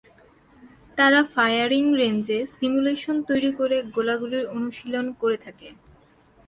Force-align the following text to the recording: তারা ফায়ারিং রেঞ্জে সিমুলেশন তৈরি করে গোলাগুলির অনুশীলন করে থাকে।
তারা 0.97 1.19
ফায়ারিং 1.33 1.83
রেঞ্জে 1.99 2.39
সিমুলেশন 2.55 3.15
তৈরি 3.29 3.51
করে 3.59 3.77
গোলাগুলির 3.95 4.45
অনুশীলন 4.55 5.05
করে 5.21 5.37
থাকে। 5.45 5.69